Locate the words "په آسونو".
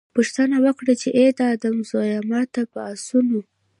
2.71-3.39